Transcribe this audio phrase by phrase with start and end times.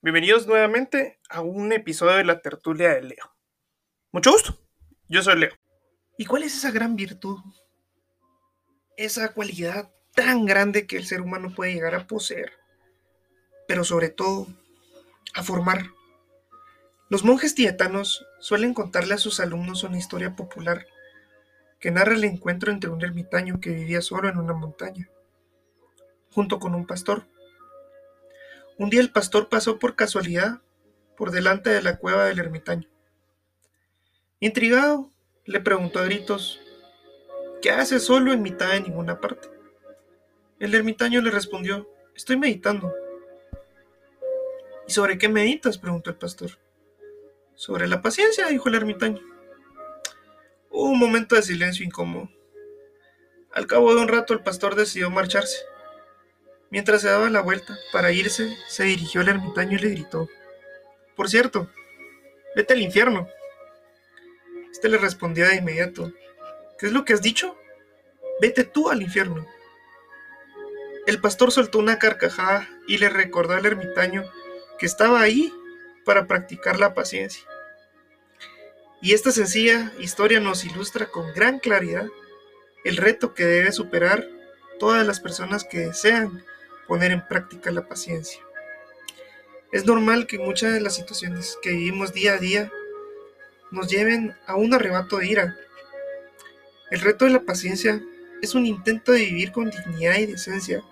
[0.00, 3.34] Bienvenidos nuevamente a un episodio de la tertulia de Leo.
[4.12, 4.56] Mucho gusto,
[5.08, 5.50] yo soy Leo.
[6.16, 7.40] ¿Y cuál es esa gran virtud?
[8.96, 12.52] Esa cualidad tan grande que el ser humano puede llegar a poseer,
[13.66, 14.46] pero sobre todo
[15.34, 15.90] a formar.
[17.10, 20.86] Los monjes tibetanos suelen contarle a sus alumnos una historia popular
[21.80, 25.10] que narra el encuentro entre un ermitaño que vivía solo en una montaña,
[26.30, 27.26] junto con un pastor
[28.78, 30.62] un día el pastor pasó por casualidad
[31.16, 32.88] por delante de la cueva del ermitaño.
[34.38, 35.10] Intrigado,
[35.44, 36.60] le preguntó a gritos,
[37.60, 39.48] ¿qué haces solo en mitad de ninguna parte?
[40.60, 42.94] El ermitaño le respondió, estoy meditando.
[44.86, 45.76] ¿Y sobre qué meditas?
[45.76, 46.50] preguntó el pastor.
[47.56, 49.20] Sobre la paciencia, dijo el ermitaño.
[50.70, 52.30] Hubo un momento de silencio incómodo.
[53.52, 55.58] Al cabo de un rato el pastor decidió marcharse.
[56.70, 60.28] Mientras se daba la vuelta para irse, se dirigió al ermitaño y le gritó,
[61.16, 61.70] Por cierto,
[62.54, 63.28] vete al infierno.
[64.70, 66.12] Este le respondió de inmediato,
[66.78, 67.56] ¿qué es lo que has dicho?
[68.40, 69.46] Vete tú al infierno.
[71.06, 74.24] El pastor soltó una carcajada y le recordó al ermitaño
[74.78, 75.52] que estaba ahí
[76.04, 77.42] para practicar la paciencia.
[79.00, 82.06] Y esta sencilla historia nos ilustra con gran claridad
[82.84, 84.28] el reto que debe superar
[84.78, 86.44] todas las personas que desean
[86.88, 88.42] poner en práctica la paciencia.
[89.70, 92.72] Es normal que muchas de las situaciones que vivimos día a día
[93.70, 95.56] nos lleven a un arrebato de ira.
[96.90, 98.02] El reto de la paciencia
[98.40, 100.82] es un intento de vivir con dignidad y decencia.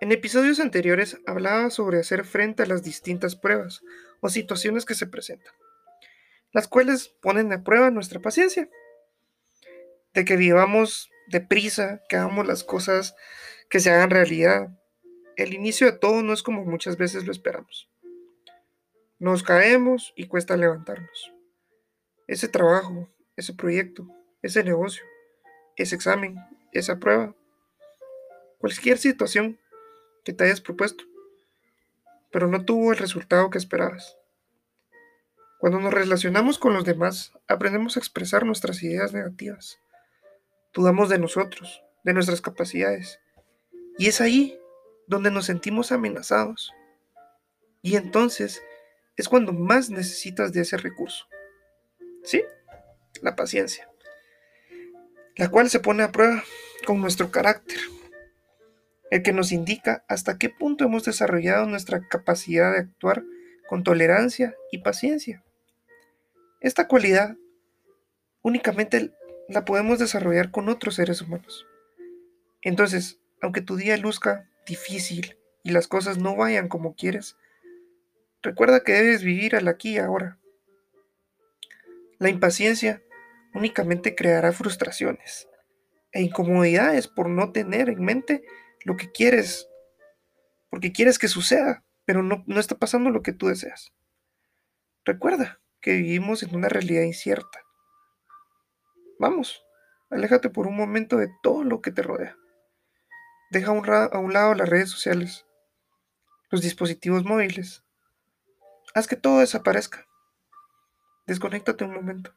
[0.00, 3.80] En episodios anteriores hablaba sobre hacer frente a las distintas pruebas
[4.20, 5.54] o situaciones que se presentan,
[6.52, 8.68] las cuales ponen a prueba nuestra paciencia.
[10.12, 13.14] De que vivamos deprisa, que hagamos las cosas
[13.70, 14.68] que se hagan realidad,
[15.36, 17.88] el inicio de todo no es como muchas veces lo esperamos.
[19.18, 21.32] Nos caemos y cuesta levantarnos.
[22.26, 24.06] Ese trabajo, ese proyecto,
[24.42, 25.04] ese negocio,
[25.76, 26.36] ese examen,
[26.72, 27.34] esa prueba,
[28.58, 29.58] cualquier situación
[30.24, 31.04] que te hayas propuesto,
[32.30, 34.16] pero no tuvo el resultado que esperabas.
[35.58, 39.78] Cuando nos relacionamos con los demás, aprendemos a expresar nuestras ideas negativas.
[40.72, 43.20] Dudamos de nosotros, de nuestras capacidades.
[43.98, 44.58] Y es ahí
[45.12, 46.72] donde nos sentimos amenazados.
[47.82, 48.62] Y entonces
[49.16, 51.26] es cuando más necesitas de ese recurso.
[52.24, 52.42] ¿Sí?
[53.20, 53.88] La paciencia.
[55.36, 56.42] La cual se pone a prueba
[56.86, 57.78] con nuestro carácter.
[59.10, 63.22] El que nos indica hasta qué punto hemos desarrollado nuestra capacidad de actuar
[63.68, 65.44] con tolerancia y paciencia.
[66.60, 67.36] Esta cualidad
[68.42, 69.12] únicamente
[69.48, 71.66] la podemos desarrollar con otros seres humanos.
[72.62, 77.36] Entonces, aunque tu día luzca difícil y las cosas no vayan como quieres,
[78.42, 80.38] recuerda que debes vivir al aquí y ahora.
[82.18, 83.02] La impaciencia
[83.54, 85.48] únicamente creará frustraciones
[86.12, 88.44] e incomodidades por no tener en mente
[88.84, 89.68] lo que quieres,
[90.70, 93.92] porque quieres que suceda, pero no, no está pasando lo que tú deseas.
[95.04, 97.60] Recuerda que vivimos en una realidad incierta.
[99.18, 99.64] Vamos,
[100.10, 102.36] aléjate por un momento de todo lo que te rodea.
[103.52, 105.44] Deja a un lado las redes sociales,
[106.50, 107.84] los dispositivos móviles.
[108.94, 110.06] Haz que todo desaparezca.
[111.26, 112.34] Desconéctate un momento.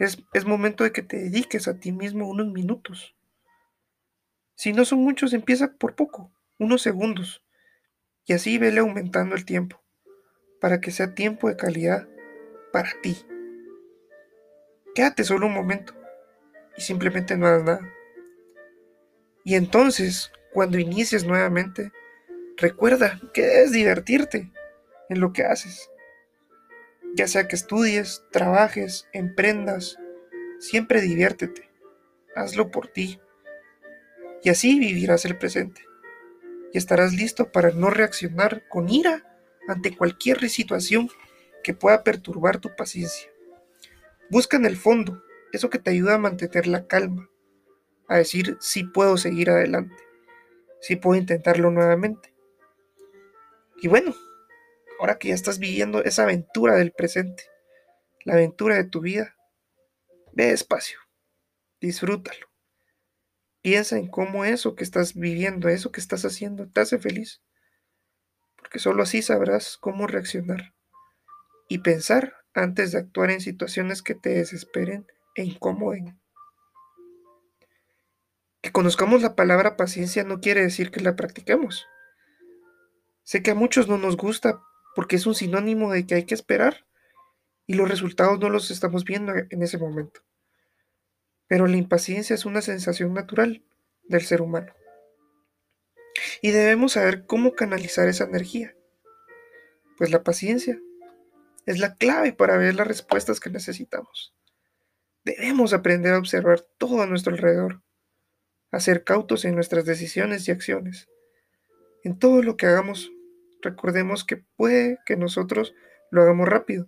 [0.00, 3.14] Es, es, momento de que te dediques a ti mismo unos minutos.
[4.56, 7.44] Si no son muchos, empieza por poco, unos segundos.
[8.24, 9.80] Y así vele aumentando el tiempo,
[10.60, 12.08] para que sea tiempo de calidad
[12.72, 13.16] para ti.
[14.96, 15.94] Quédate solo un momento
[16.76, 17.97] y simplemente no hagas nada.
[19.48, 21.90] Y entonces, cuando inicies nuevamente,
[22.58, 24.52] recuerda que debes divertirte
[25.08, 25.88] en lo que haces.
[27.14, 29.96] Ya sea que estudies, trabajes, emprendas,
[30.58, 31.70] siempre diviértete.
[32.36, 33.20] Hazlo por ti.
[34.44, 35.80] Y así vivirás el presente.
[36.74, 39.34] Y estarás listo para no reaccionar con ira
[39.66, 41.08] ante cualquier situación
[41.64, 43.30] que pueda perturbar tu paciencia.
[44.28, 45.24] Busca en el fondo
[45.54, 47.30] eso que te ayuda a mantener la calma,
[48.08, 49.96] a decir si puedo seguir adelante,
[50.80, 52.34] si puedo intentarlo nuevamente.
[53.80, 54.14] Y bueno,
[54.98, 57.44] ahora que ya estás viviendo esa aventura del presente,
[58.24, 59.36] la aventura de tu vida,
[60.32, 60.98] ve despacio,
[61.80, 62.48] disfrútalo.
[63.60, 67.42] Piensa en cómo eso que estás viviendo, eso que estás haciendo, te hace feliz.
[68.56, 70.74] Porque solo así sabrás cómo reaccionar
[71.68, 76.18] y pensar antes de actuar en situaciones que te desesperen e incomoden.
[78.68, 81.86] Que conozcamos la palabra paciencia no quiere decir que la practiquemos.
[83.22, 84.60] Sé que a muchos no nos gusta
[84.94, 86.84] porque es un sinónimo de que hay que esperar
[87.66, 90.20] y los resultados no los estamos viendo en ese momento.
[91.46, 93.64] Pero la impaciencia es una sensación natural
[94.02, 94.74] del ser humano.
[96.42, 98.76] Y debemos saber cómo canalizar esa energía.
[99.96, 100.78] Pues la paciencia
[101.64, 104.34] es la clave para ver las respuestas que necesitamos.
[105.24, 107.80] Debemos aprender a observar todo a nuestro alrededor,
[108.70, 111.08] a ser cautos en nuestras decisiones y acciones.
[112.04, 113.10] En todo lo que hagamos,
[113.62, 115.74] recordemos que puede que nosotros
[116.10, 116.86] lo hagamos rápido,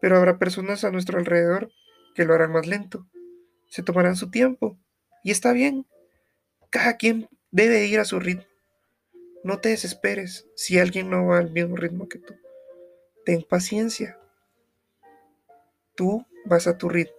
[0.00, 1.70] pero habrá personas a nuestro alrededor
[2.14, 3.06] que lo harán más lento.
[3.68, 4.78] Se tomarán su tiempo
[5.22, 5.86] y está bien.
[6.70, 8.44] Cada quien debe ir a su ritmo.
[9.44, 12.34] No te desesperes si alguien no va al mismo ritmo que tú.
[13.24, 14.18] Ten paciencia.
[15.94, 17.16] Tú vas a tu ritmo.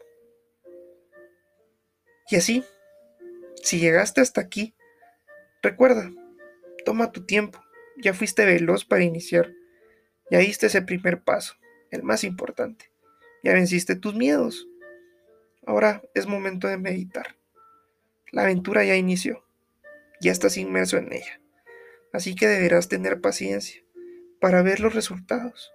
[2.29, 2.63] Y así,
[3.63, 4.75] si llegaste hasta aquí,
[5.61, 6.11] recuerda,
[6.85, 7.61] toma tu tiempo.
[7.97, 9.51] Ya fuiste veloz para iniciar.
[10.29, 11.55] Ya diste ese primer paso,
[11.91, 12.91] el más importante.
[13.43, 14.67] Ya venciste tus miedos.
[15.65, 17.35] Ahora es momento de meditar.
[18.31, 19.45] La aventura ya inició.
[20.21, 21.41] Ya estás inmerso en ella.
[22.13, 23.83] Así que deberás tener paciencia
[24.39, 25.71] para ver los resultados.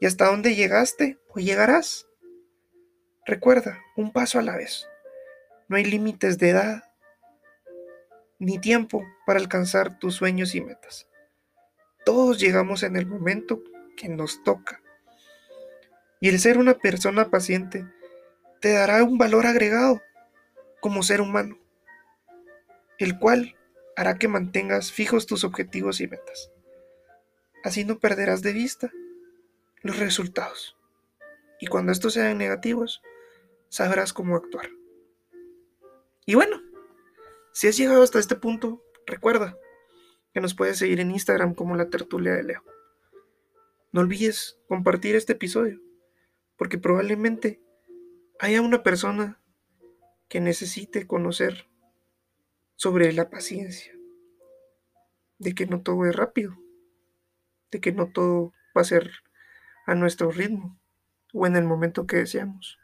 [0.00, 2.06] Y hasta dónde llegaste o llegarás.
[3.24, 4.88] Recuerda, un paso a la vez.
[5.68, 6.91] No hay límites de edad
[8.42, 11.06] ni tiempo para alcanzar tus sueños y metas.
[12.04, 13.62] Todos llegamos en el momento
[13.96, 14.82] que nos toca.
[16.20, 17.86] Y el ser una persona paciente
[18.60, 20.02] te dará un valor agregado
[20.80, 21.56] como ser humano,
[22.98, 23.54] el cual
[23.94, 26.50] hará que mantengas fijos tus objetivos y metas.
[27.62, 28.90] Así no perderás de vista
[29.82, 30.76] los resultados.
[31.60, 33.02] Y cuando estos sean negativos,
[33.68, 34.68] sabrás cómo actuar.
[36.26, 36.60] Y bueno,
[37.52, 39.56] si has llegado hasta este punto, recuerda
[40.32, 42.64] que nos puedes seguir en Instagram como la tertulia de Leo.
[43.92, 45.80] No olvides compartir este episodio,
[46.56, 47.62] porque probablemente
[48.40, 49.40] haya una persona
[50.28, 51.68] que necesite conocer
[52.76, 53.94] sobre la paciencia,
[55.38, 56.56] de que no todo es rápido,
[57.70, 59.10] de que no todo va a ser
[59.86, 60.80] a nuestro ritmo
[61.34, 62.78] o en el momento que deseamos.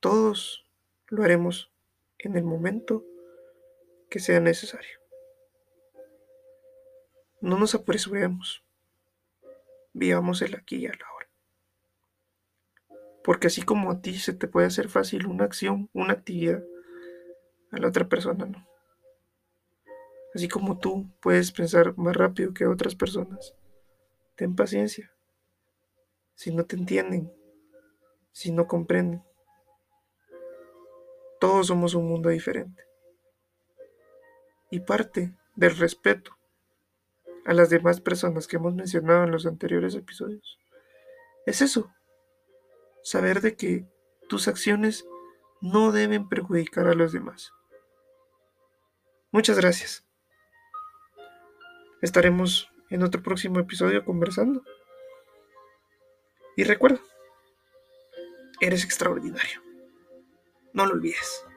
[0.00, 0.64] Todos
[1.08, 1.72] lo haremos
[2.18, 3.04] en el momento
[4.10, 4.98] que sea necesario.
[7.40, 8.64] No nos apresuremos,
[9.92, 11.28] vivamos el aquí y el ahora.
[13.22, 16.62] Porque así como a ti se te puede hacer fácil una acción, una actividad,
[17.70, 18.66] a la otra persona no.
[20.34, 23.54] Así como tú puedes pensar más rápido que otras personas,
[24.34, 25.12] ten paciencia.
[26.34, 27.32] Si no te entienden,
[28.32, 29.22] si no comprenden,
[31.40, 32.84] todos somos un mundo diferente.
[34.70, 36.36] Y parte del respeto
[37.44, 40.58] a las demás personas que hemos mencionado en los anteriores episodios
[41.46, 41.90] es eso,
[43.02, 43.86] saber de que
[44.28, 45.06] tus acciones
[45.62, 47.52] no deben perjudicar a los demás.
[49.30, 50.06] Muchas gracias.
[52.02, 54.62] Estaremos en otro próximo episodio conversando.
[56.54, 57.00] Y recuerda,
[58.60, 59.67] eres extraordinario.
[60.72, 61.47] No lo olvides.